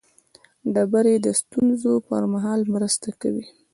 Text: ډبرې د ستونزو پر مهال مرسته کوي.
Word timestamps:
ډبرې 0.73 1.15
د 1.25 1.27
ستونزو 1.41 1.91
پر 2.07 2.23
مهال 2.33 2.61
مرسته 2.73 3.07
کوي. 3.21 3.45